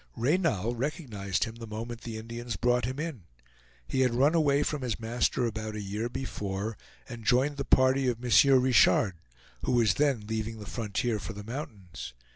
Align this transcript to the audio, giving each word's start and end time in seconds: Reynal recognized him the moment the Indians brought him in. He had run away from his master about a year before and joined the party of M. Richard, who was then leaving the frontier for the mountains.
Reynal 0.15 0.73
recognized 0.73 1.43
him 1.43 1.57
the 1.57 1.67
moment 1.67 2.01
the 2.01 2.17
Indians 2.17 2.55
brought 2.55 2.85
him 2.85 2.99
in. 2.99 3.25
He 3.87 4.01
had 4.01 4.15
run 4.15 4.33
away 4.33 4.63
from 4.63 4.81
his 4.81 4.99
master 4.99 5.45
about 5.45 5.75
a 5.75 5.79
year 5.79 6.09
before 6.09 6.75
and 7.07 7.23
joined 7.23 7.57
the 7.57 7.65
party 7.65 8.07
of 8.07 8.17
M. 8.17 8.61
Richard, 8.63 9.13
who 9.63 9.73
was 9.73 9.93
then 9.93 10.25
leaving 10.25 10.57
the 10.57 10.65
frontier 10.65 11.19
for 11.19 11.33
the 11.33 11.43
mountains. 11.43 12.15